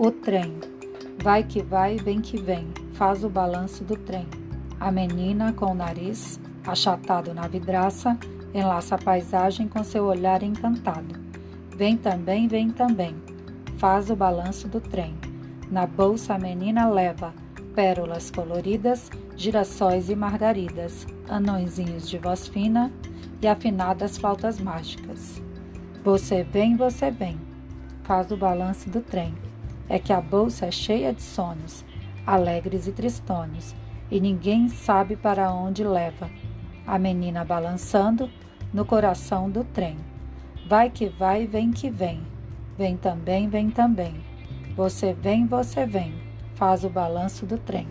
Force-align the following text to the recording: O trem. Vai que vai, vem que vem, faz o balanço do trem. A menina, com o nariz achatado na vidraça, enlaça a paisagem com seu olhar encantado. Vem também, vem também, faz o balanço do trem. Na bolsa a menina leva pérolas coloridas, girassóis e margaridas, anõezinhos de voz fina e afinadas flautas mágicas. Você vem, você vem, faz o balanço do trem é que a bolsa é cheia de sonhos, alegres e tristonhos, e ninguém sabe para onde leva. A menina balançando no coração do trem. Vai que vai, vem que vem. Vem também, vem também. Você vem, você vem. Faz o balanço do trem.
O 0.00 0.12
trem. 0.12 0.60
Vai 1.24 1.42
que 1.42 1.60
vai, 1.60 1.96
vem 1.96 2.20
que 2.20 2.40
vem, 2.40 2.68
faz 2.92 3.24
o 3.24 3.28
balanço 3.28 3.82
do 3.82 3.96
trem. 3.96 4.28
A 4.78 4.92
menina, 4.92 5.52
com 5.52 5.72
o 5.72 5.74
nariz 5.74 6.38
achatado 6.64 7.34
na 7.34 7.48
vidraça, 7.48 8.16
enlaça 8.54 8.94
a 8.94 8.98
paisagem 8.98 9.66
com 9.66 9.82
seu 9.82 10.04
olhar 10.04 10.40
encantado. 10.44 11.18
Vem 11.76 11.96
também, 11.96 12.46
vem 12.46 12.70
também, 12.70 13.16
faz 13.76 14.08
o 14.08 14.14
balanço 14.14 14.68
do 14.68 14.80
trem. 14.80 15.16
Na 15.68 15.84
bolsa 15.84 16.34
a 16.34 16.38
menina 16.38 16.88
leva 16.88 17.34
pérolas 17.74 18.30
coloridas, 18.30 19.10
girassóis 19.34 20.08
e 20.08 20.14
margaridas, 20.14 21.08
anõezinhos 21.28 22.08
de 22.08 22.18
voz 22.18 22.46
fina 22.46 22.92
e 23.42 23.48
afinadas 23.48 24.16
flautas 24.16 24.60
mágicas. 24.60 25.42
Você 26.04 26.44
vem, 26.44 26.76
você 26.76 27.10
vem, 27.10 27.36
faz 28.04 28.30
o 28.30 28.36
balanço 28.36 28.88
do 28.88 29.00
trem 29.00 29.34
é 29.88 29.98
que 29.98 30.12
a 30.12 30.20
bolsa 30.20 30.66
é 30.66 30.70
cheia 30.70 31.12
de 31.12 31.22
sonhos, 31.22 31.84
alegres 32.26 32.86
e 32.86 32.92
tristonhos, 32.92 33.74
e 34.10 34.20
ninguém 34.20 34.68
sabe 34.68 35.16
para 35.16 35.52
onde 35.52 35.82
leva. 35.84 36.30
A 36.86 36.98
menina 36.98 37.44
balançando 37.44 38.30
no 38.72 38.84
coração 38.84 39.50
do 39.50 39.64
trem. 39.64 39.96
Vai 40.68 40.90
que 40.90 41.08
vai, 41.08 41.46
vem 41.46 41.70
que 41.70 41.90
vem. 41.90 42.22
Vem 42.76 42.96
também, 42.96 43.48
vem 43.48 43.70
também. 43.70 44.14
Você 44.76 45.12
vem, 45.12 45.46
você 45.46 45.86
vem. 45.86 46.14
Faz 46.54 46.84
o 46.84 46.90
balanço 46.90 47.46
do 47.46 47.58
trem. 47.58 47.88